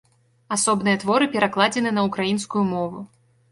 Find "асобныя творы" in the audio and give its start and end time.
0.55-1.27